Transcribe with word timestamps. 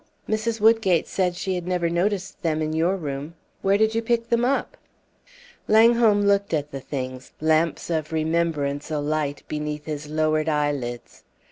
Mrs. 0.27 0.59
Woodgate 0.59 1.07
said 1.07 1.35
she 1.35 1.53
had 1.53 1.67
never 1.67 1.87
noticed 1.87 2.41
them 2.41 2.59
in 2.63 2.73
your 2.73 2.95
room. 2.97 3.35
Where 3.61 3.77
did 3.77 3.93
you 3.93 4.01
pick 4.01 4.29
them 4.29 4.43
up?" 4.43 4.75
Langholm 5.67 6.23
looked 6.25 6.55
at 6.55 6.71
the 6.71 6.79
things, 6.81 7.33
lamps 7.39 7.91
of 7.91 8.11
remembrance 8.11 8.89
alight 8.89 9.43
beneath 9.47 9.85
his 9.85 10.07
lowered 10.09 10.49
eyelids. 10.49 11.23